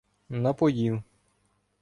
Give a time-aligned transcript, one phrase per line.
[0.29, 1.03] -Напоїв.